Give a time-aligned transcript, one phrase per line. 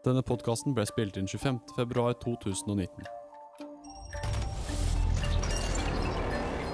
[0.00, 3.08] Denne podkasten ble spilt inn 25.2.2019.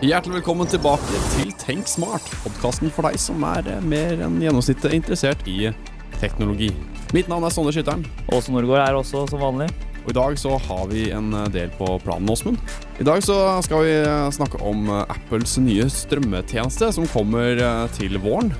[0.07, 4.95] Hjertelig velkommen tilbake til Tenk smart, podkasten for deg som er eh, mer enn gjennomsnittet
[4.95, 5.73] interessert i
[6.21, 6.71] teknologi.
[7.17, 9.73] Mitt navn er Sondre Skytteren, Åse Norgård er også som vanlig.
[10.05, 12.63] og i dag så har vi en eh, del på planen, Åsmund.
[13.03, 17.59] I dag så skal vi eh, snakke om Apples nye strømmetjeneste som kommer
[17.99, 18.55] til våren.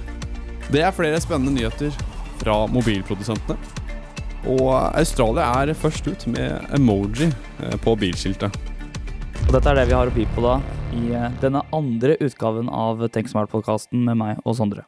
[0.73, 1.95] Det er flere spennende nyheter
[2.43, 3.76] fra mobilprodusentene.
[4.47, 8.55] Og Australia er først ut med emoji eh, på bilskiltet.
[9.47, 10.59] Og dette er det vi har å by på da
[10.95, 14.85] i eh, denne andre utgaven av Tenk Smart-podkasten med meg og Sondre.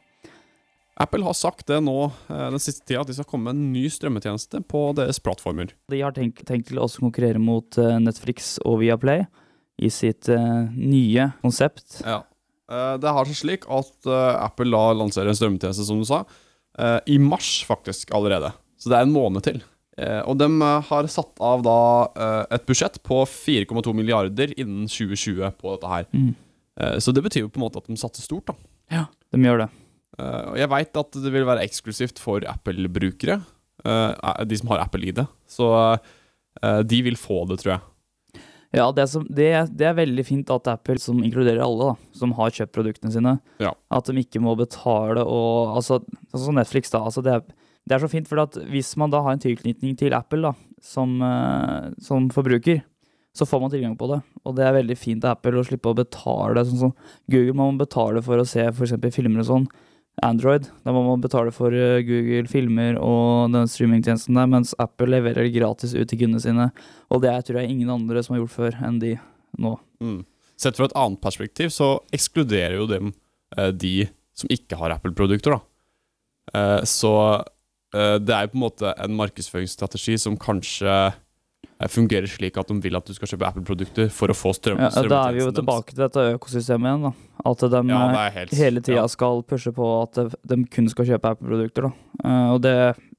[0.99, 3.73] Apple har sagt det nå eh, den siste tida at de skal komme med en
[3.73, 5.75] ny strømmetjeneste på deres plattformer.
[5.91, 9.25] De har tenkt, tenkt til å konkurrere mot Netflix og Viaplay
[9.79, 12.01] i sitt uh, nye konsept.
[12.03, 12.21] Ja.
[12.69, 16.19] Det har seg slik at Apple da lanserer en strømmetjeneste, som du sa,
[17.09, 18.51] i mars faktisk allerede.
[18.79, 19.59] Så det er en måned til.
[19.99, 21.77] Eh, Og de eh, har satt av da
[22.15, 26.07] eh, et budsjett på 4,2 milliarder innen 2020 på dette her.
[26.15, 26.31] Mm.
[27.03, 28.53] Så det betyr jo på en måte at de satser stort, da.
[28.93, 29.01] Ja,
[29.35, 29.69] De gjør det.
[30.23, 33.35] Og jeg veit at det vil være eksklusivt for Apple-brukere.
[33.83, 35.19] De som har Apple-ID.
[35.51, 35.67] Så
[36.63, 38.43] eh, de vil få det, tror jeg.
[38.79, 42.31] Ja, det, som, det, det er veldig fint at Apple, som inkluderer alle, da, som
[42.37, 43.71] har kjøpt produktene sine, Ja.
[43.91, 45.99] at de ikke må betale og Altså,
[46.31, 47.01] som Netflix, da.
[47.03, 47.43] Altså det, er,
[47.89, 50.53] det er så fint, for hvis man da har en tilknytning til Apple da,
[50.85, 52.83] som, eh, som forbruker,
[53.33, 54.19] så får man tilgang på det.
[54.45, 56.65] Og det er veldig fint av Apple å slippe å betale.
[56.67, 56.93] Sånn som
[57.31, 58.93] Google må man betale for å se f.eks.
[59.15, 59.67] filmer og sånn.
[60.21, 65.09] Android, da må man betale for eh, Google filmer og den streamingtjenesten der, mens Apple
[65.09, 66.69] leverer det gratis ut til kundene sine.
[67.09, 69.15] Og det tror jeg ingen andre som har gjort før enn de
[69.57, 69.77] nå.
[70.03, 70.19] Mm.
[70.59, 73.13] Sett fra et annet perspektiv så ekskluderer jo dem
[73.57, 73.95] eh, de
[74.37, 75.65] som ikke har Apple-produkter, da.
[76.87, 77.09] Så
[77.91, 82.77] det er jo på en måte en markedsføringsstrategi som kanskje eh, fungerer slik at de
[82.83, 84.81] vil at du skal kjøpe Apple-produkter for å få strøm.
[84.83, 87.13] Ja, da er vi jo tilbake til dette økosystemet igjen, da.
[87.49, 89.07] At de Ja, eh, helt hele tida ja.
[89.07, 91.89] skal pushe på at de, kun skal kjøpe Apple-produkter.
[91.89, 91.93] da.
[92.25, 92.75] Eh, og det,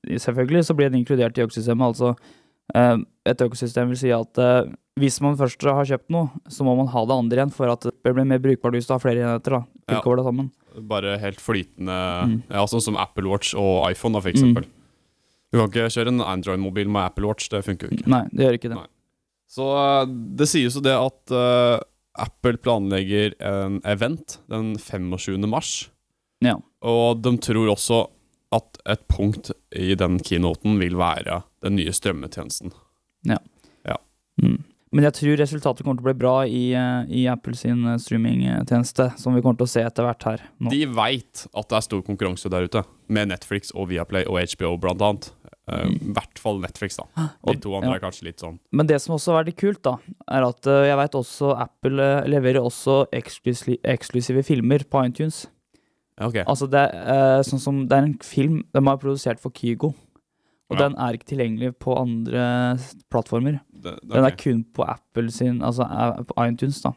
[0.07, 1.95] selvfølgelig så blir det inkludert i økosystemet.
[1.95, 2.15] Altså,
[2.75, 2.97] eh,
[3.27, 6.91] et økosystem vil si at eh, hvis man først har kjøpt noe, så må man
[6.93, 9.51] ha det andre igjen for at det blir mer brukbart hvis du har flere enheter.
[9.57, 9.65] da.
[9.89, 10.01] Ja.
[10.05, 10.51] Det sammen.
[10.89, 11.97] Bare helt flytende
[12.27, 12.43] Mm.
[12.51, 14.35] Ja, Sånn som Apple Watch og iPhone, da, for Mm.
[14.37, 14.65] eksempel.
[15.53, 18.07] Du kan ikke kjøre en Android-mobil med Apple Watch, det funker jo ikke.
[18.09, 18.77] Nei, det gjør ikke det.
[18.77, 18.87] Nei.
[19.51, 19.67] Så
[20.03, 21.81] eh, det sies jo det at uh,
[22.17, 25.49] Apple planlegger en event den 25.
[25.49, 25.89] mars.
[26.41, 26.55] Ja.
[26.83, 28.09] Og de tror også
[28.53, 32.73] at et punkt i den keynoten vil være den nye strømmetjenesten.
[33.27, 33.39] Ja
[34.41, 34.63] Mm.
[34.91, 37.99] Men jeg tror resultatet kommer til å bli bra i, eh, i Apple sin eh,
[38.03, 40.43] streamingtjeneste, som vi kommer til å se etter hvert her.
[40.59, 40.73] Nå.
[40.73, 44.73] De veit at det er stor konkurranse der ute, med Netflix og Viaplay og HBO
[44.83, 45.31] blant annet.
[45.71, 47.07] Eh, I hvert fall Netflix, da.
[47.47, 47.63] De Mm.
[47.63, 48.01] To andre ja.
[48.01, 49.95] er kanskje litt sånn Men det som også er veldig kult, da,
[50.27, 55.47] er at jeg vet også Apple leverer også eksklusi eksklusive filmer på iTunes.
[56.19, 56.43] Okay.
[56.43, 56.49] Ok.
[56.51, 59.95] Altså det er sånn som Det er en film de har produsert for Kygo.
[60.71, 60.87] Og Ja.
[60.87, 62.79] den er ikke tilgjengelig på andre
[63.11, 63.61] plattformer.
[63.75, 64.53] Det, det, Den er okay.
[64.53, 66.93] kun på Apple sin Altså eh, på iTunes, da.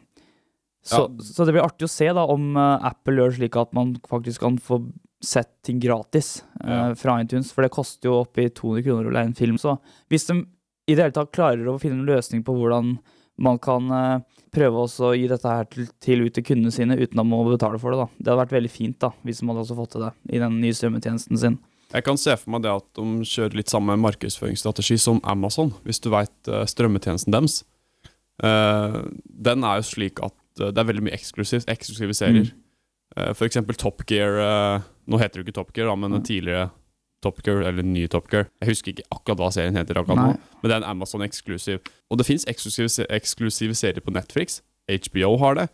[0.84, 1.24] Så, Ja.
[1.24, 4.44] så det blir artig å se da om eh, Apple gjør slik at man faktisk
[4.46, 4.84] kan få
[5.24, 6.90] sett ting gratis ja.
[6.90, 7.54] uh, fra iTunes.
[7.56, 9.58] For det koster jo oppi 200 kroner å leie en film.
[9.58, 9.78] Så
[10.12, 12.98] hvis de i det hele tatt klarer å finne en løsning på hvordan
[13.44, 17.00] man kan uh, prøve også å gi dette her til, til ut til kundene sine
[17.00, 18.10] uten å betale for det, da.
[18.20, 20.60] Det hadde vært veldig fint da, hvis de hadde også fått til det i den
[20.62, 21.58] nye strømmetjenesten sin.
[21.94, 26.02] Jeg kan se for meg det at de kjører litt samme markedsføringsstrategi som Amazon, hvis
[26.02, 27.62] du veit strømmetjenesten deres.
[28.42, 29.00] Eh,
[29.48, 32.50] den er jo slik at eh, det er veldig mye eksklusivt, eksklusive serier.
[32.50, 32.59] Mm.
[33.38, 36.72] for eksempel Top Gear eh, Nå heter det jo ikke Top Gear, men den tidligere
[37.22, 38.48] Top Gear, eller nye Top Gear.
[38.64, 40.30] Jeg husker ikke akkurat hva serien heter akkurat nå,
[40.62, 41.84] men det er en Amazon eksklusiv.
[42.10, 44.62] Og det fins eksklusive, eksklusive serier på Netflix.
[44.90, 45.68] HBO har det.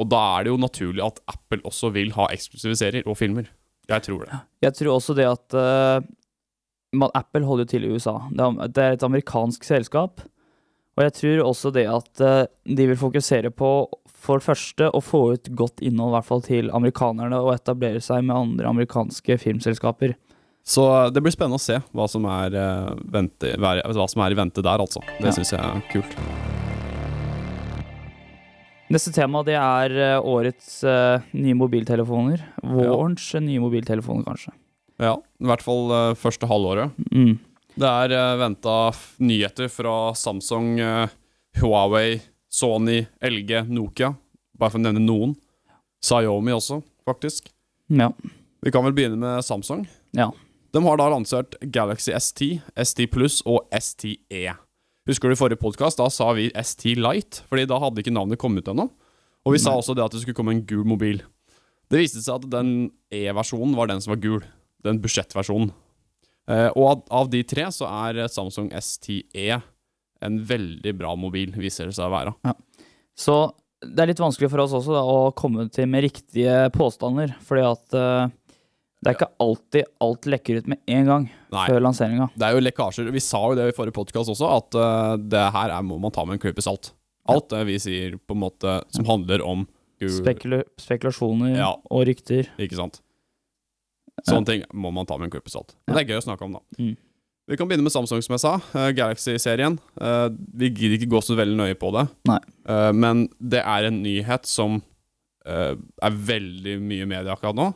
[0.00, 3.48] Og da er det jo naturlig at Apple også vil ha eksklusive serier og filmer.
[3.90, 4.42] Jeg tror det.
[4.64, 8.16] Jeg tror også det at uh, Apple holder jo til i USA.
[8.30, 10.22] Det er, et amerikansk selskap.
[10.94, 13.70] Og jeg tror også det at uh, de vil fokusere på
[14.24, 18.00] for det første å få ut godt innhold i hvert fall til amerikanerne, og etablere
[18.00, 20.16] seg med andre amerikanske filmselskaper.
[20.64, 24.32] Så eh, det blir spennende å se hva som er, uh, vente, hva som er
[24.32, 25.04] i vente der, altså.
[25.20, 25.36] Det Ja.
[25.36, 26.63] syns jeg er kult.
[28.92, 32.42] Neste tema det er eh, årets uh, nye mobiltelefoner.
[32.62, 33.40] Vårens ja.
[33.40, 34.52] nye mobiltelefoner, kanskje.
[35.00, 36.92] Ja, i hvert fall uh, første halvåret.
[37.10, 37.38] Mm.
[37.74, 38.76] Det er uh, venta
[39.24, 41.08] nyheter fra Samsung, uh,
[41.62, 42.20] Huawei,
[42.52, 44.12] Sony, LG, Nokia.
[44.58, 45.34] Bare for å nevne noen.
[46.04, 47.48] Xiaomi også, faktisk.
[47.88, 48.12] Ja.
[48.64, 49.86] Vi kan vel begynne med Samsung.
[50.16, 50.30] Ja.
[50.74, 54.54] De har da lansert Galaxy S10, ST Pluss og STE.
[55.04, 56.00] Husker du forrige podkast?
[56.00, 58.86] Da sa vi ST Light, fordi da hadde ikke navnet kommet ut ennå.
[59.44, 61.20] Og vi sa også det at det skulle komme en gul mobil.
[61.92, 62.70] Det viste seg at den
[63.12, 64.46] E-versjonen var den som var gul.
[64.84, 65.74] Den budsjettversjonen.
[66.48, 69.60] Eh, og av, av de tre så er Samsung STE
[70.24, 72.54] en veldig bra mobil, viser det seg å være.
[73.12, 73.36] Så
[73.84, 77.66] det er litt vanskelig for oss også da, å komme til med riktige påstander, fordi
[77.68, 78.32] at eh,
[79.04, 81.64] det er ikke alltid alt lekker ut med en gang Nei.
[81.68, 82.30] før lanseringa.
[82.40, 83.10] Det er jo lekkasjer.
[83.12, 86.14] Vi sa jo det i forrige podkast også, at uh, det her er, må man
[86.14, 86.94] ta med en klype salt.
[87.28, 89.66] Alt det vi sier på en måte som handler om
[90.04, 91.70] Spekula spekulasjoner Ja.
[91.88, 92.48] og rykter.
[92.60, 92.98] Ikke sant?
[94.26, 95.76] Sånne ting må man ta med en klype salt.
[95.86, 96.64] Men det er gøy å snakke om, da.
[96.80, 96.96] Mm.
[97.48, 98.54] Vi kan begynne med Samsung, som jeg sa.
[98.72, 99.78] Uh, Galaxy-serien.
[100.00, 102.08] Uh, vi gidder ikke gå så veldig nøye på det.
[102.96, 104.80] Men det er en nyhet som
[105.44, 107.66] er veldig mye media akkurat nå.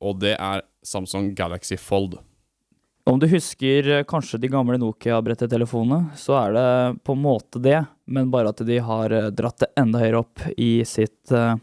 [0.00, 2.18] Og det er Samsung Galaxy Fold.
[3.08, 6.66] Om du husker eh, kanskje de gamle Nokia-brettetelefonene, så er det
[7.06, 10.44] på en måte det, men bare at de har eh, dratt det enda høyere opp
[10.60, 11.56] i sitt uh,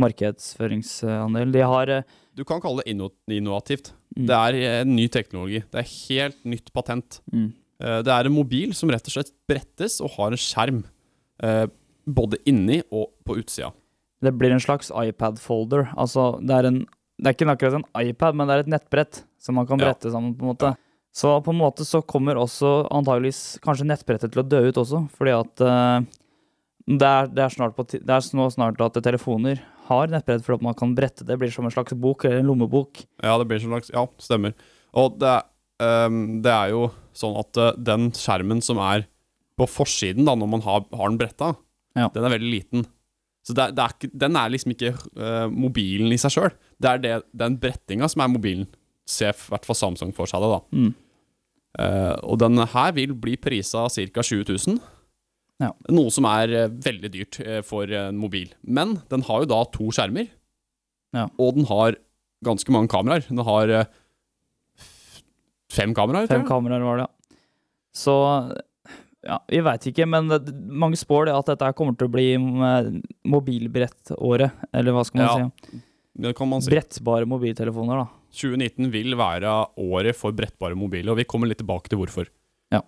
[0.00, 1.52] markedsføringsandel.
[1.54, 3.92] De har uh, Du kan kalle det inno innovativt.
[4.16, 4.26] Mm.
[4.30, 5.62] Det er en ny teknologi.
[5.70, 7.22] Det er helt nytt patent.
[7.32, 7.48] mm,
[7.78, 10.80] Uh, Det er en mobil som rett og slett brettes og har en skjerm.
[12.10, 13.68] Både inni og på utsida.
[14.18, 15.92] Det blir en slags iPad-folder.
[15.94, 16.80] Altså, det er, en,
[17.18, 19.88] det er ikke akkurat en iPad, men det er et nettbrett som man kan Ja.
[19.90, 20.76] brette sammen, på en måte.
[21.12, 25.00] Så på en måte så kommer også antageligvis kanskje nettbrettet til å dø ut også,
[25.16, 26.04] fordi at uh,
[26.86, 30.62] det, er, det, er snart på, det er snart at telefoner har nettbrett for at
[30.62, 31.32] man kan brette det.
[31.32, 33.02] Det blir som en slags bok, eller en lommebok.
[33.24, 34.54] Ja, det blir som en slags Ja, stemmer.
[34.94, 35.48] Og det, er,
[35.84, 39.08] ehm, det er jo sånn at uh, den skjermen som er
[39.58, 41.56] på forsiden da, når man har, har den bretta,
[41.98, 42.08] Ja.
[42.14, 42.86] den er veldig liten.
[43.48, 46.50] Så det er, det er ikke, den er liksom ikke uh, mobilen i seg sjøl.
[46.76, 48.66] Det er det, den brettinga som er mobilen.
[49.08, 50.58] Se i hvert fall Samsung for seg det, da.
[50.76, 50.90] Mm.
[51.78, 54.24] Uh, og denne her vil bli prisa ca.
[54.26, 54.76] 20 000.
[55.64, 55.72] Ja.
[55.96, 58.52] Noe som er uh, veldig dyrt for en mobil.
[58.60, 60.28] Men den har jo da to skjermer.
[61.16, 61.24] Ja.
[61.40, 61.96] Og den har
[62.44, 63.24] ganske mange kameraer.
[63.30, 63.72] Den har
[65.72, 66.44] fem kameraer, Fem tror jeg.
[66.44, 67.14] Fem kameraer var det, ja.
[67.96, 68.14] Så
[69.26, 72.26] ja, vi veit ikke, men det, mange spår det at dette kommer til å bli
[72.36, 72.90] eh,
[73.28, 75.82] mobilbrettåret, eller hva skal man Ja, si?
[76.18, 76.70] Det kan man si.
[76.72, 78.06] Brettbare mobiltelefoner, da.
[78.34, 82.28] 2019 vil være året for brettbare mobiler, og vi kommer litt tilbake til hvorfor.
[82.74, 82.82] Ja.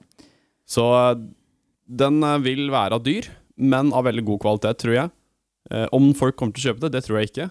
[0.69, 1.23] Så eh,
[2.03, 3.31] den eh, vil være dyr,
[3.61, 5.13] men av veldig god kvalitet, tror jeg.
[5.71, 7.51] Eh, om folk kommer til å kjøpe det, det tror jeg ikke.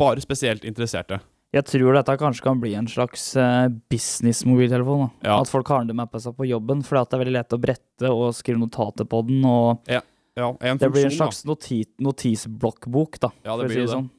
[0.00, 1.20] Bare spesielt interesserte.
[1.50, 5.08] Jeg tror dette kanskje kan bli en slags eh, business-mobiltelefon.
[5.26, 5.40] Ja.
[5.40, 7.60] At folk har den med på seg på jobben, at det er veldig lett å
[7.60, 9.42] brette og skrive notater på den.
[9.44, 10.02] og Ja,
[10.62, 13.32] en Det blir en slags noti notisblokkbok, da.
[13.44, 13.96] Ja, for det blir si det.
[13.96, 14.10] sånn.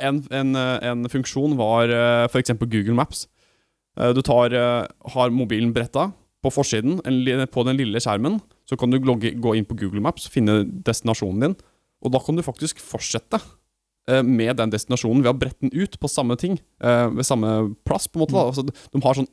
[0.00, 1.92] En, en, eh, en funksjon var
[2.32, 2.56] f.eks.
[2.58, 3.28] Google Maps.
[3.96, 6.12] Eh, Du tar, eh, har mobilen bretta
[6.42, 8.40] på forsiden, en, på den lille skjermen.
[8.68, 11.56] Så kan du logge, gå inn på Google Maps, finne destinasjonen din.
[12.04, 13.46] Og da kan du faktisk fortsette eh,
[14.22, 16.58] med den destinasjonen ved å brette den ut på samme ting.
[16.84, 18.34] eh, Ved samme plass, på en måte.
[18.36, 18.44] Da.
[18.50, 19.30] Altså, de har sånn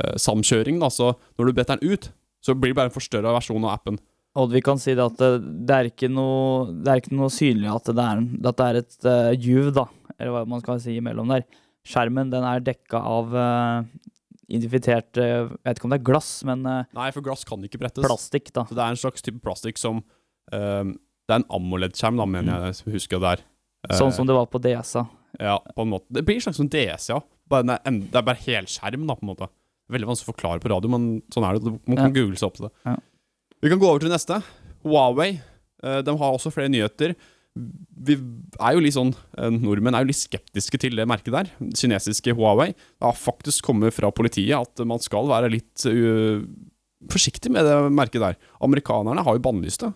[0.00, 0.88] app-samkjøring, da.
[0.92, 2.10] Så når du bretter den ut,
[2.44, 3.98] så blir det bare en forstørra versjon av appen.
[4.38, 7.90] Og vi kan si det at det, er ikke noe, er ikke noe synlig at
[7.90, 8.22] det er,
[8.52, 9.84] at det er et uh, juv, da,
[10.20, 11.42] eller hva man skal si imellom der.
[11.90, 13.82] Skjermen den er dekka av uh,
[14.50, 17.62] identifisert eh, Jeg vet ikke om det er glass, men uh, Nei, for glass kan
[17.64, 18.04] ikke brettes.
[18.04, 18.62] plastikk, da.
[18.68, 20.02] Så det er en slags type plastikk som
[20.52, 20.84] eh,
[21.30, 23.44] Det er en AMOLED-skjerm, da, mener jeg jeg husker det er.
[23.88, 25.06] Eh, Sånn som det var på DS-a.
[25.38, 26.10] Ja, på en måte.
[26.10, 27.20] Det blir en slags sånn DS, ja.
[27.50, 29.48] Bare, en, det er bare helskjerm, da, på en måte.
[29.90, 31.72] Veldig vanskelig å forklare på radio, men sånn er det.
[31.86, 32.14] Man kan Ja.
[32.18, 32.72] google seg opp til det.
[32.86, 32.96] Ja.
[33.62, 34.42] Vi kan gå over til neste.
[34.84, 35.30] Huawei.
[35.82, 37.14] Eh, de har også flere nyheter.
[37.56, 38.14] Vi
[38.62, 41.50] er jo litt sånn eh, Nordmenn er jo litt skeptiske til det merket der.
[41.74, 42.68] Kinesiske Huawei.
[42.74, 46.44] Det har faktisk kommet fra politiet at man skal være litt uh,
[47.10, 48.38] forsiktig med det merket der.
[48.62, 49.90] Amerikanerne har jo bannlyst det.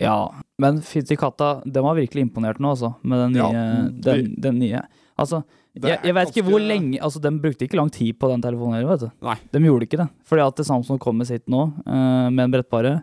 [0.00, 3.50] Ja, men fytti katta, de var virkelig imponert nå, altså, med den nye.
[3.54, 3.66] Ja,
[4.08, 4.80] den, den nye.
[5.18, 5.42] Altså,
[5.78, 8.78] jeg, jeg vet ikke hvor lenge Altså, De brukte ikke lang tid på den telefonen
[8.78, 9.10] heller, vet du.
[9.26, 9.36] Nei.
[9.54, 10.08] De gjorde ikke det.
[10.26, 12.96] Fordi at Samsung kom med sitt nå, uh, med en brettbare.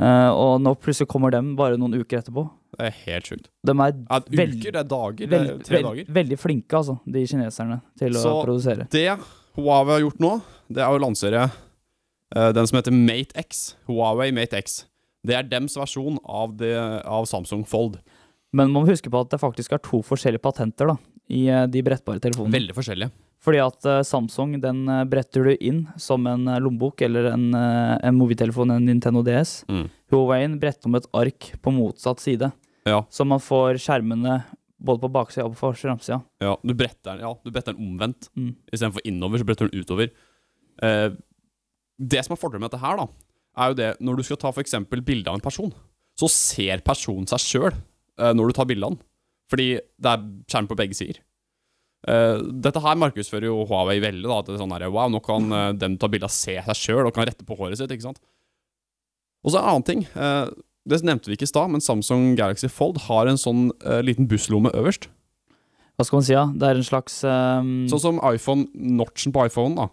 [0.00, 2.46] Uh, og nå plutselig kommer dem bare noen uker etterpå.
[2.78, 3.48] Det er helt sjukt.
[3.66, 5.18] De er Ja, Veld- uker, det er dager.
[5.20, 6.12] Det er tre veld, dager.
[6.20, 8.86] veldig flinke, altså, de kineserne, til å produsere.
[8.86, 9.18] Så- Det
[9.58, 10.32] Huawei har gjort nå,
[10.70, 13.74] det er å lansere uh, den som heter Mate X.
[13.90, 14.84] Huawei Mate X.
[15.26, 16.74] Det er dems versjon av, det,
[17.04, 17.98] av Samsung Fold.
[18.56, 20.96] Men man må huske på at det faktisk er to forskjellige patenter da,
[21.30, 22.56] i eh, de brettbare telefonene.
[22.56, 23.12] Veldig forskjellige.
[23.40, 28.16] Fordi at eh, Samsung den eh, bretter du inn som en lommebok eller en, en
[28.18, 29.60] mobiltelefon, en Nintendo DS.
[29.70, 29.84] Mm.
[30.10, 32.50] Huawei bretter om et ark på motsatt side.
[32.88, 33.04] Ja.
[33.12, 34.40] Så man får skjermene
[34.80, 36.20] både på baksida og på framsida.
[36.42, 38.30] Ja, du bretter den, ja, du bretter den omvendt.
[38.36, 38.54] Mm.
[38.72, 40.12] Istedenfor innover, så bretter du den utover.
[40.82, 41.08] Eh,
[42.00, 43.06] det som er fordelen med dette her, da,
[43.60, 44.76] er jo det når du skal ta f.eks.
[44.90, 45.72] bilde av en person,
[46.18, 49.02] så ser personen seg sjøl uh, når du tar bilde av den.
[49.50, 51.20] Fordi det er skjerm på begge sider.
[52.08, 54.26] Uh, dette her markedsfører jo Huawei veldig.
[54.26, 56.34] da, at det er sånn her, Wow, nå kan uh, den du tar bilde av,
[56.34, 57.92] se seg sjøl og kan rette på håret sitt.
[57.92, 58.22] ikke sant?
[59.44, 60.04] Og så en annen ting.
[60.16, 60.48] Uh,
[60.88, 64.28] det nevnte vi ikke i stad, men Samsung Galaxy Fold har en sånn eh, liten
[64.30, 65.10] busslomme øverst.
[66.00, 66.46] Hva skal man si, ja?
[66.56, 69.90] Det er en slags ehm, Sånn som iPhone, notchen på iPhone, da.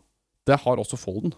[0.48, 1.34] Det har også Folden.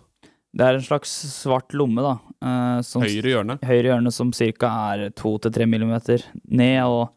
[0.56, 1.12] Det er en slags
[1.44, 2.16] svart lomme, da.
[2.42, 3.60] eh, som Høyre hjørne.
[3.62, 4.70] høyre hjørne som ca.
[4.96, 7.10] er 2-3 millimeter ned, og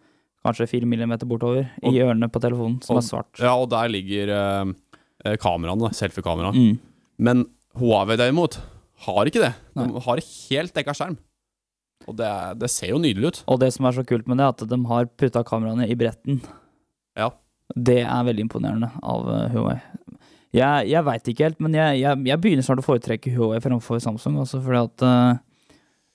[0.45, 3.39] kanskje 4 millimeter bortover Og- i hjørnet på telefonen, som og- er svart.
[3.41, 4.73] Ja, og der ligger eh,
[5.25, 6.53] eh, kameraene, selfie-kamera.
[6.53, 6.79] Mm.
[7.19, 7.47] Men
[7.79, 8.59] Huawei derimot
[9.07, 9.55] har ikke det.
[9.75, 10.01] De Nei.
[10.01, 10.17] har
[10.51, 11.17] helt dekka skjerm.
[12.09, 13.45] Og det, det ser jo nydelig ut.
[13.49, 15.95] Og det som er så kult med det, er at de har putta kameraene i
[15.95, 16.43] bretten.
[17.17, 17.31] Ja.
[17.79, 19.81] Det er veldig imponerende av eh, Huawei.
[20.53, 24.03] Jeg, jeg veit ikke helt, men jeg, jeg, jeg begynner snart å foretrekke Huawei fremfor
[24.05, 24.37] Samsung.
[24.43, 25.41] Også fordi at uh,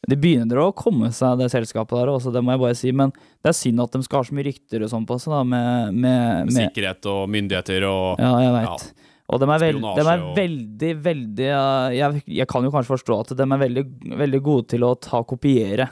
[0.05, 2.93] det begynner å komme seg, det selskapet der også, det må jeg bare si.
[2.93, 5.33] Men det er synd at de skal ha så mye rykter og sånn på seg,
[5.33, 8.89] da, med, med, Med sikkerhet og myndigheter og Ja, jeg veit.
[9.27, 13.33] Og de er, veld, de er veldig, veldig jeg, jeg kan jo kanskje forstå at
[13.35, 13.83] de er veldig,
[14.21, 15.89] veldig gode til å ta kopiere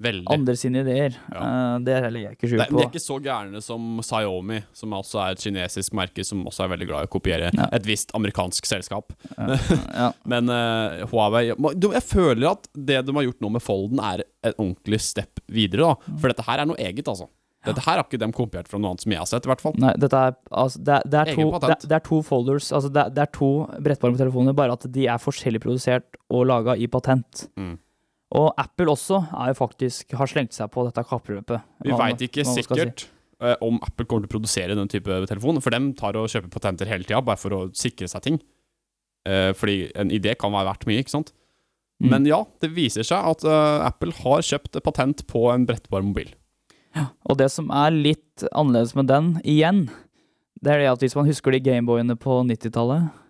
[0.00, 0.24] veldig.
[0.32, 1.16] andre sine ideer.
[1.32, 1.40] Ja.
[1.42, 2.78] Uh, det legger jeg ikke skjul på.
[2.78, 6.64] de er ikke så gærne som Xiaomi, som også er et kinesisk merke som også
[6.64, 7.68] er veldig glad i å kopiere Ja.
[7.72, 9.12] et visst amerikansk selskap.
[9.38, 10.12] ja.
[10.32, 14.56] Men uh, Huawei Jeg føler at det de har gjort nå med Folden, er et
[14.58, 15.92] ordentlig step videre.
[15.94, 17.28] da For dette her er noe eget, altså.
[17.62, 19.60] Dette her har ikke de kopiert fra noe annet som jeg har sett, i hvert
[19.62, 19.76] fall.
[19.78, 22.72] Nei, dette er, altså, det, er, det, er to, det, er- det er to folders,
[22.74, 23.50] altså det, er, det er to
[23.86, 27.44] brettbare telefoner, bare at de er forskjellig produsert og laga i patent.
[27.54, 27.76] Mm.
[28.32, 31.66] Og Apple også er jo faktisk har slengt seg på dette kappløpet.
[31.84, 32.64] Vi veit ikke skal si.
[32.64, 33.04] sikkert
[33.44, 36.52] eh, om Apple kommer til å produsere den type telefon, for dem tar og kjøper
[36.54, 38.40] patenter hele tida, bare for å sikre seg ting.
[39.28, 41.34] Eh, fordi en idé kan være verdt mye, ikke sant.
[42.02, 42.08] Mm.
[42.10, 46.32] Men ja, det viser seg at eh, Apple har kjøpt patent på en brettbar mobil.
[46.96, 49.86] Ja, Og det som er litt annerledes med den, igjen,
[50.62, 53.21] det er det at hvis man husker de Gameboyene på 90-tallet eh,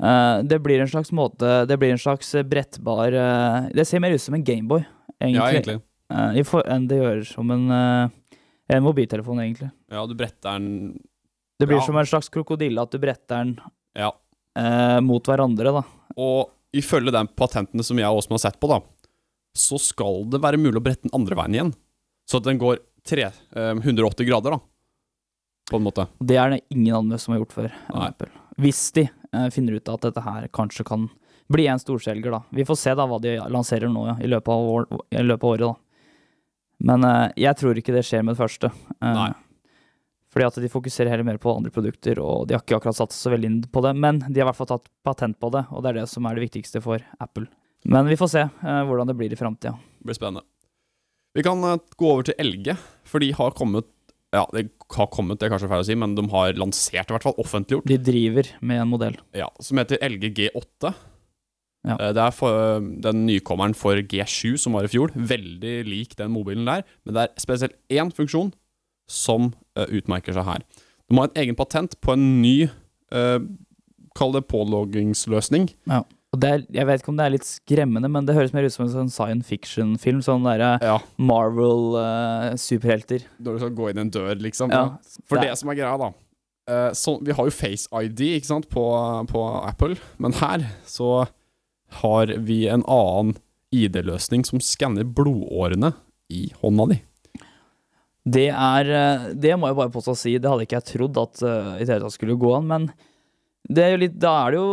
[0.00, 4.22] Det blir en slags måte Det blir en slags brettbar eh, Det ser mer ut
[4.22, 4.84] som en Gameboy,
[5.20, 5.80] egentlig, Ja, egentlig.
[6.12, 8.08] eh, i for, enn det gjør som en, eh,
[8.72, 9.70] en mobiltelefon, egentlig.
[9.92, 11.00] Ja, du bretter den
[11.60, 11.84] Det blir Ja.
[11.84, 13.60] som en slags krokodille, at du bretter den
[13.94, 14.12] Ja.
[14.56, 15.82] eh, mot hverandre, da.
[16.16, 18.80] Og ifølge de patentene som jeg og Åsmund har sett på, da,
[19.54, 21.74] så skal det være mulig å brette den andre veien igjen.
[22.26, 23.24] Så at den går 3,
[23.56, 24.60] eh, 180 grader, da.
[25.70, 26.08] På en måte.
[26.24, 27.72] Det er det ingen andre som har gjort før.
[28.58, 29.10] Hvis de eh,
[29.54, 31.04] finner ut at dette her kanskje kan
[31.50, 32.42] bli en storselger, da.
[32.50, 35.46] Vi får se da hva de lanserer nå ja, i, løpet av år, i løpet
[35.46, 35.74] av året, da.
[36.90, 38.70] Men eh, jeg tror ikke det skjer med det første.
[39.00, 39.32] Eh, Nei.
[40.30, 43.14] Fordi at de fokuserer heller mer på andre produkter, og de har ikke akkurat satt
[43.16, 43.96] så veldig inn på det.
[43.98, 46.28] Men de har i hvert fall tatt patent på det, og det er det som
[46.28, 47.48] er det viktigste for Apple.
[47.90, 49.74] Men vi får se eh, hvordan det blir i framtida.
[50.06, 50.46] Blir spennende.
[51.34, 52.76] Vi kan eh, gå over til LG,
[53.10, 53.90] for de har kommet
[54.30, 57.14] Ja, det har kommet, det er kanskje feil å si, men de har lansert, i
[57.16, 59.16] hvert fall offentliggjort, De driver med en modell.
[59.34, 60.92] ja, som heter LG G8.
[61.88, 61.96] Ja.
[61.96, 65.10] Eh, Det er for, den nykommeren for G7 som var i fjor.
[65.16, 68.52] Veldig lik den mobilen der, men det er spesielt én funksjon
[69.10, 70.62] som uh, utmerker seg her.
[71.10, 72.68] De har et egen patent på en ny
[73.14, 73.40] uh,
[74.14, 75.68] Kall det påloggingsløsning.
[75.86, 78.62] Og det er, jeg vet ikke om det er litt skremmende, men det høres mer
[78.62, 80.20] ut som en sånn science fiction-film.
[80.22, 83.24] Sånn derre Ja, Marvel-superhelter.
[83.42, 84.70] Når du skal gå inn en dør, liksom.
[84.70, 84.84] ja.
[85.26, 86.12] For Det det som er greia, da
[86.70, 88.84] eh, så, Vi har jo Face ID ikke sant, på,
[89.32, 91.26] på Apple, men her så
[92.00, 93.34] har vi en annen
[93.74, 95.92] ID-løsning som skanner blodårene
[96.30, 97.00] i hånda di.
[98.30, 101.18] Det er eh, Det må jeg bare påstå å si, det hadde ikke jeg trodd
[101.18, 102.90] at uh, i det hele tatt skulle gå an, men
[103.70, 104.70] det er jo litt, da er det jo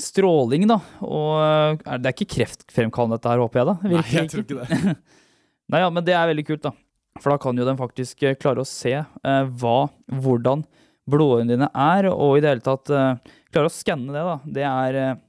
[0.00, 0.78] stråling, da.
[1.04, 3.92] Og eh, det er ikke kreftfremkallende dette her, håper jeg, da?
[3.96, 4.96] Virkelig ikke det.
[5.72, 6.72] Nei, ja, men det er veldig kult, da.
[7.20, 9.76] For da kan jo den faktisk eh, klare å se eh, hva,
[10.22, 10.64] hvordan
[11.10, 14.36] blodårene dine er, og i det hele tatt eh, klare å skanne det, da.
[14.58, 15.20] Det er, eh,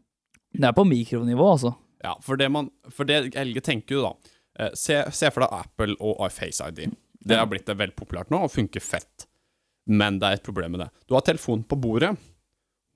[0.60, 1.74] det er på mikronivå, altså.
[2.04, 4.14] Ja, for det, man, for det LG tenker jo da
[4.60, 6.88] eh, se, se for deg Apple og Face ID.
[7.24, 9.28] Det har blitt veldig populært nå og funker fett.
[9.88, 10.90] Men det er et problem med det.
[11.08, 12.12] Du har telefonen på bordet,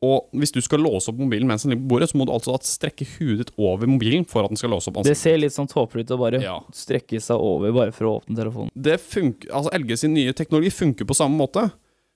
[0.06, 2.34] og hvis du skal låse opp mobilen mens den ligger på bordet, så må du
[2.36, 5.16] altså strekke huet ditt over mobilen for at den skal låse opp ansiktet.
[5.18, 6.60] Det ser litt sånn tåpelig ut å bare Ja.
[6.72, 8.70] strekke seg over bare for å åpne telefonen.
[8.78, 11.72] Det funker, altså LG sin nye teknologi funker på samme måte,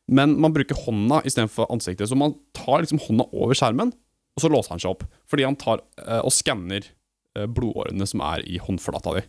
[0.08, 2.08] men man bruker hånda istedenfor ansiktet.
[2.10, 3.94] Så man tar liksom hånda over skjermen,
[4.38, 5.04] og så låser han seg opp.
[5.28, 6.86] Fordi han tar eh, og skanner
[7.36, 9.24] eh, blodårene som er i håndflata di.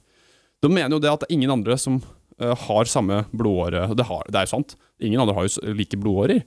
[0.63, 2.03] De mener jo det at det er ingen andre som
[2.39, 3.89] eh, har samme blodåre.
[3.97, 4.77] Det, har, det er jo sant.
[5.01, 6.43] Ingen andre har jo like blodårer.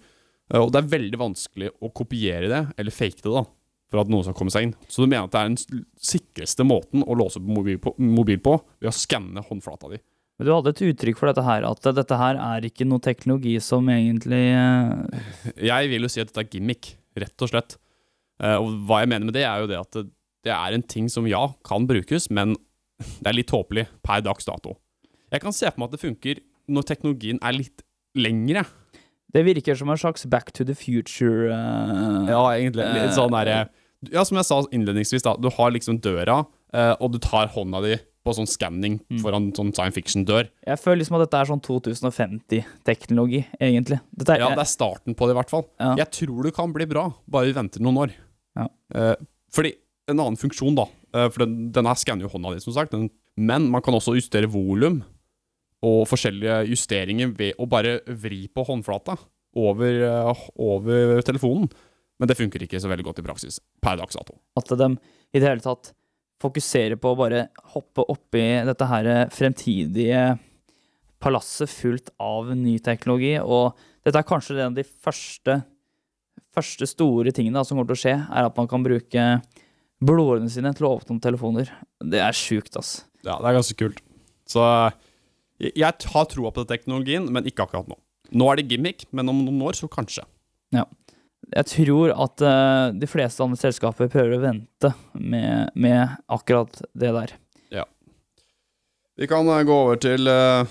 [0.54, 3.46] Eh, og det er veldig vanskelig å kopiere det, eller fake det, da,
[3.92, 4.75] for at noen skal komme seg inn.
[4.88, 8.42] Så du mener at det er den sikreste måten å låse opp mobil på, mobil
[8.44, 10.02] på ved å skanne håndflata di?
[10.36, 13.54] Men du hadde et uttrykk for dette her, at dette her er ikke noe teknologi
[13.64, 15.22] som egentlig eh,
[15.70, 17.78] Jeg vil jo si at dette er gimmick, rett og slett.
[18.44, 20.10] Eh, og hva jeg mener med det, er jo det at det,
[20.46, 22.58] det er en ting som ja, kan brukes, men
[23.22, 24.75] det er litt tåpelig per dags dato.
[25.32, 27.86] Jeg kan se for meg at det funker når teknologien er litt
[28.16, 28.66] lengre.
[29.36, 32.86] Det virker som en slags back to the future Uh, Ja, egentlig.
[32.96, 33.65] Litt sånn derre
[34.13, 35.34] Ja, som jeg sa innledningsvis, da.
[35.42, 36.44] Du har liksom døra,
[36.75, 39.20] uh, og du tar hånda di på sånn skanning Mm.
[39.22, 40.48] foran sånn science fiction-dør.
[40.65, 44.00] Jeg føler liksom at dette er sånn 2050-teknologi, egentlig.
[44.27, 45.65] Er, Ja, det er starten på det, i hvert fall.
[45.80, 45.96] Ja.
[45.96, 48.12] Jeg tror det kan bli bra, bare vi venter noen år.
[48.58, 48.68] Ja.
[48.94, 49.15] Uh,
[49.54, 49.74] fordi
[50.08, 52.92] en annen funksjon, da eh, For den, den her skanner jo hånda di, som sagt.
[52.92, 55.04] Den, men man kan også justere volum
[55.86, 59.18] og forskjellige justeringer ved å bare vri på håndflata
[59.56, 61.70] over, eh, over telefonen.
[62.20, 64.39] Men det funker ikke så veldig godt i praksis per dags dato.
[64.58, 64.98] at de
[65.34, 65.92] i det hele tatt
[66.42, 70.39] fokuserer på å bare hoppe oppi dette her fremtidige
[71.24, 73.36] palasset fullt av ny teknologi.
[73.39, 73.75] Og
[74.06, 75.63] dette er kanskje en av de første,
[76.56, 79.25] første store tingene da, som kommer til å skje, er at man kan bruke
[80.06, 81.72] blodårene sine til å åpne telefoner.
[82.04, 83.06] Det er sjukt, ass.
[83.24, 84.01] Ja, det er ganske kult.
[84.46, 84.62] Så
[85.62, 87.97] jeg, har troa på den teknologien, men ikke akkurat nå.
[88.35, 90.25] Nå er det gimmick, men om noen år så kanskje.
[91.53, 97.12] Jeg tror at uh, de fleste andre selskaper prøver å vente med, med akkurat det
[97.13, 97.35] der.
[97.74, 97.85] Ja.
[99.19, 100.65] Vi kan uh, gå over til uh,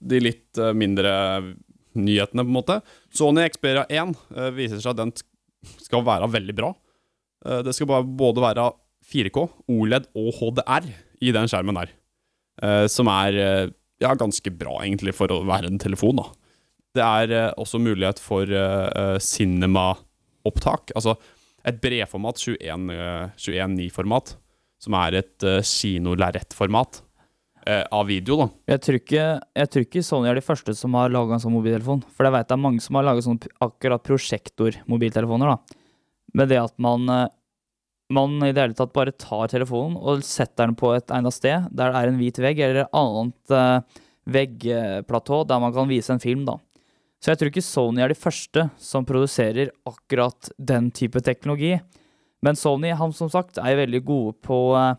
[0.00, 1.12] de litt mindre
[1.94, 2.78] nyhetene, på en måte.
[3.14, 5.12] Sony Xperia 1 eh, viser seg at den
[5.78, 6.72] skal være veldig bra.
[7.64, 8.64] Det skal bare både være
[9.12, 9.38] 4K,
[9.70, 10.88] OLED og HDR
[11.22, 11.92] i den skjermen der.
[12.90, 13.70] Som er
[14.04, 16.28] ja, ganske bra, egentlig, for å være en telefon, da.
[16.94, 20.94] Det er eh, også mulighet for eh, cinema-opptak.
[20.94, 21.16] Altså
[21.64, 24.36] et bredformat 21, eh, 21.9-format,
[24.84, 27.00] som er et eh, kinolerretformat
[27.66, 28.48] eh, av video, da.
[28.74, 29.24] Jeg tror, ikke,
[29.62, 32.04] jeg tror ikke Sony er de første som har laga en sånn mobiltelefon.
[32.14, 35.54] For jeg veit det er mange som har laga sånne akkurat prosjektormobiltelefoner.
[35.54, 35.80] da.
[36.34, 37.26] Med det at man, eh,
[38.14, 41.66] man i det hele tatt bare tar telefonen og setter den på et egnet sted,
[41.74, 44.02] der det er en hvit vegg eller et annet eh,
[44.34, 46.58] veggplatå der man kan vise en film, da.
[47.22, 51.78] Så jeg tror ikke Sony er de første som produserer akkurat den type teknologi.
[52.44, 54.92] Men Sony, han som sagt, er veldig gode på eh,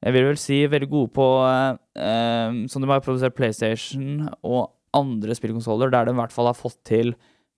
[0.00, 4.72] jeg vil vel si veldig gode på eh, eh, Som de har produsert PlayStation og
[4.96, 7.12] andre spillkonsoller, der de i hvert fall har fått til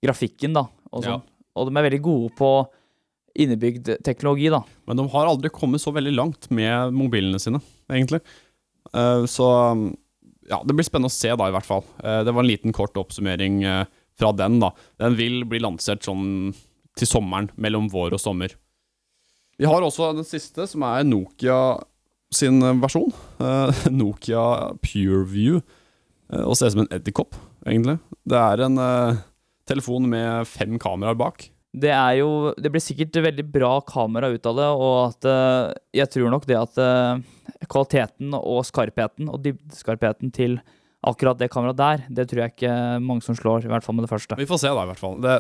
[0.04, 0.66] grafikken, da.
[0.92, 1.14] Og, Ja.
[1.14, 1.22] sånn.
[1.56, 2.50] og de er veldig gode på
[3.34, 4.62] innebygd teknologi, da.
[4.88, 8.20] Men de har aldri kommet så veldig langt med mobilene sine, egentlig.
[8.92, 9.48] Uh, så
[10.50, 11.84] ja, det blir spennende å se, da, i hvert fall.
[12.02, 13.84] Uh, det var en liten kort oppsummering uh,
[14.18, 14.72] fra den, da.
[15.00, 16.52] Den vil bli lansert sånn
[16.98, 18.56] til sommeren, mellom vår og sommer.
[19.60, 21.56] Vi har også den siste, som er Nokia
[22.32, 23.12] sin versjon.
[23.92, 24.42] Nokia
[24.80, 25.60] PureView.
[26.32, 27.36] Og ser ut som en edderkopp,
[27.68, 27.98] egentlig.
[28.28, 28.80] Det er en
[29.68, 31.44] telefon med fem kameraer bak.
[31.72, 35.72] Det er jo Det blir sikkert veldig bra kamera ut av det, og at eh,
[36.02, 37.22] Jeg tror nok det at eh,
[37.70, 40.58] kvaliteten og skarpheten og dybdeskarpheten til
[41.02, 44.04] akkurat det kameraet der, det tror jeg ikke mange som slår, i hvert fall med
[44.04, 44.36] det første.
[44.38, 45.16] Vi får se, da, i hvert fall.
[45.18, 45.32] Det,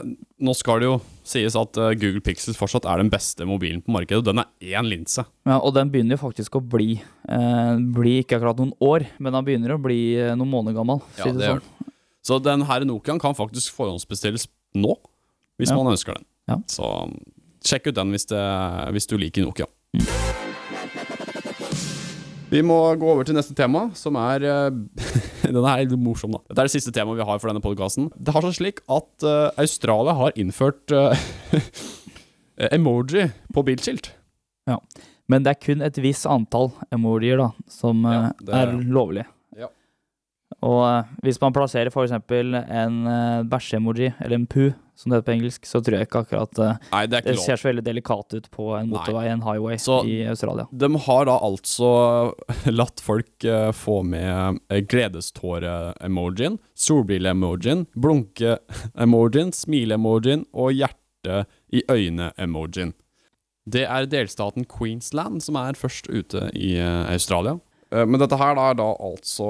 [0.42, 3.94] nå skal det jo sies at eh, Google Pixel fortsatt er den beste mobilen på
[3.94, 4.24] markedet.
[4.24, 5.22] og Den er én linse.
[5.46, 9.36] Ja, og den begynner jo faktisk å bli eh, Bli ikke akkurat noen år, men
[9.38, 10.00] den begynner å bli
[10.34, 10.98] noen måneder gammel.
[11.04, 11.62] å si det sånn.
[12.26, 14.96] Så den her Nokiaen kan faktisk forhåndsbestilles nå,
[15.60, 15.76] hvis Ja.
[15.76, 16.24] man ønsker den.
[16.48, 16.56] Ja.
[16.66, 16.88] Så
[17.64, 18.42] sjekk ut den hvis, det,
[18.92, 19.66] hvis du liker Nokia.
[22.52, 24.70] Vi må gå over til neste tema, som er eh,
[25.52, 26.42] Den er litt morsom, da.
[26.50, 28.10] Dette er det siste temaet vi har for denne podkasten.
[28.16, 31.16] Det har seg slik at uh, Australia har innført uh,
[32.76, 33.24] emoji
[33.56, 34.12] på bilskilt.
[34.68, 34.76] Ja.
[35.32, 39.24] Men det er kun et visst antall emojier da, som Ja, det er- lovlig.
[39.58, 39.70] Ja.
[40.62, 42.12] Og hvis man plasserer f.eks.
[42.12, 42.98] en
[43.50, 46.74] bæsje-emoji, eller en pu, som det heter på engelsk, så tror jeg ikke akkurat eh,
[46.92, 50.18] Nei, det det ser så veldig delikat ut på en motorvei, en highway, Så- i
[50.28, 50.66] Australia.
[50.70, 51.90] De har da altså
[52.80, 62.92] latt folk eh, få med uh, gledeståre-emojien, solbrille-emojien, blunke-emojien, smile-emojien og hjerte i øyne-emojien.
[63.70, 67.56] Det er delstaten Queensland som er først ute i eh, Australia.
[67.92, 69.46] Eh, Men dette her da er da altså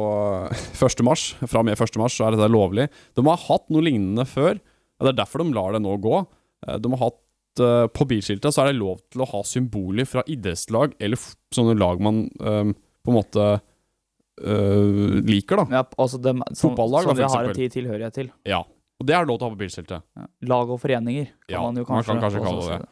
[0.85, 1.01] 1.
[1.07, 1.31] mars.
[1.47, 1.97] Fra og med 1.
[2.01, 2.89] mars så er dette lovlig.
[3.17, 4.61] De har hatt noe lignende før.
[5.03, 6.15] Og Det er derfor de lar det nå gå.
[6.69, 10.07] Eh, De har hatt eh, På bilskiltet så er det lov til å ha symboler
[10.09, 11.19] fra idrettslag eller
[11.53, 12.71] sånne lag man um,
[13.03, 13.47] på en måte
[14.47, 15.67] uh, liker, da.
[15.81, 18.31] Ja, altså de, som, Fotballag, da, som vi har en tilhørighet til.
[18.49, 18.63] Ja.
[19.03, 20.05] Og det er lov til å ha på bilskiltet.
[20.17, 20.27] Ja.
[20.53, 22.79] Lag og foreninger kan Ja, man jo man kanskje, kan kanskje kalle det.
[22.85, 22.89] det.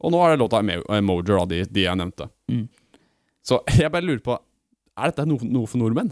[0.00, 2.30] Og nå er det lov til å ha emo- emojier, da, de, de jeg nevnte.
[2.48, 2.64] Mm.
[3.44, 4.38] Så jeg bare lurer på
[5.00, 6.10] Er dette noe, noe for nordmenn?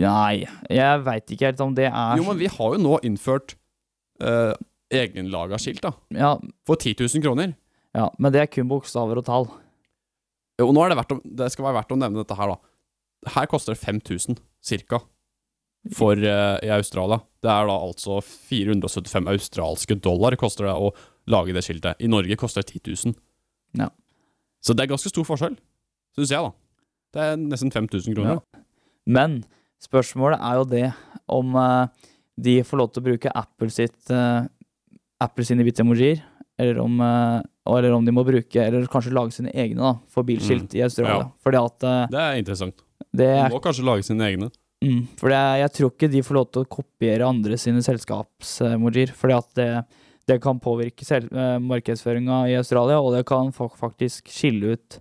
[0.00, 3.56] Nei, jeg veit ikke helt om det er Jo, men vi har jo nå innført
[4.24, 4.54] uh,
[4.90, 5.92] egenlaga skilt, da.
[6.16, 6.34] ja,
[6.66, 7.54] For 10 000 kroner.
[7.96, 9.48] ja, men det er kun bokstaver og tall.
[10.60, 13.32] Og nå er det verdt å, det skal være verdt å nevne dette her, da.
[13.36, 15.00] Her koster det 5000 cirka
[15.96, 17.20] for eh, i Australia.
[17.40, 20.90] Det er da altså 475 australske dollar koster det å
[21.32, 22.00] lage det skiltet.
[22.00, 23.16] I Norge koster det 10 000.
[23.80, 23.88] Ja.
[24.60, 25.56] Så det er ganske stor forskjell,
[26.16, 26.52] syns jeg, da.
[27.10, 28.40] Det er nesten 5000 kroner.
[28.40, 28.64] Ja.
[29.08, 29.40] Men
[29.82, 30.86] spørsmålet er jo det
[31.32, 32.09] om eh,
[32.40, 34.44] de får lov til å bruke Apple sitt uh,
[35.20, 36.22] Apple sine bittemojier,
[36.60, 40.24] eller om eh, eller om de må bruke, eller kanskje lage sine egne da, for
[40.26, 41.18] bilskilt i Australia.
[41.26, 41.28] Ja.
[41.44, 42.82] Fordi at eh, Det er interessant.
[43.12, 44.48] det De er må kanskje lage sine egne.
[44.84, 49.12] Mm, for det, jeg tror ikke de får lov til å kopiere andre sine selskapsemojier.
[49.16, 49.68] Fordi at det,
[50.32, 55.00] det kan påvirke selv, eh, markedsføringa i Australia, og det kan fa- faktisk skille ut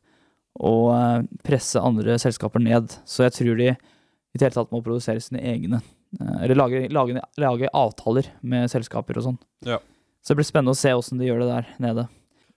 [0.60, 2.91] og eh, presse andre selskaper ned.
[3.08, 5.80] Så jeg tror de i det hele tatt må produsere sine egne.
[6.17, 9.41] Eh, eller lage, lage, lage avtaler med selskaper og sånn.
[9.67, 9.80] Ja.
[10.24, 12.08] Så det blir spennende å se åssen de gjør det der nede.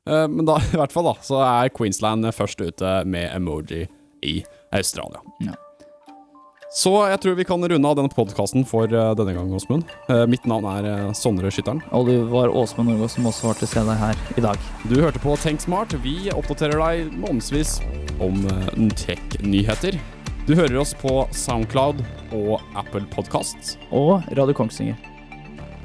[0.08, 3.84] Eh, men da, i hvert fall da, så er Queensland først ute med emoji
[4.22, 4.40] i
[4.72, 5.22] Australia.
[5.44, 5.58] Ja.
[6.72, 9.84] Så jeg tror vi kan runde av denne podkasten for eh, denne gang, Åsmund.
[10.08, 11.82] Eh, mitt navn er Sondre Skytteren.
[11.92, 14.70] Og du var Åsmund Norgås som også var til stede her i dag.
[14.88, 15.92] Du hørte på Tenk Smart.
[16.06, 17.76] Vi oppdaterer deg månedsvis
[18.24, 18.40] om
[18.96, 20.00] tech-nyheter.
[20.42, 22.00] Du hører oss på Soundcloud
[22.34, 23.76] og Apple Podkast.
[23.94, 24.96] Og Radio Kongsvinger.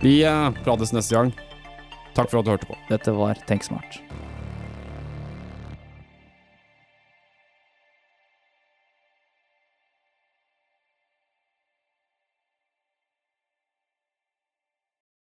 [0.01, 1.29] Vi eh, prates neste gang.
[2.17, 2.77] Takk for at du hørte på.
[2.89, 3.99] Dette var Tenk smart.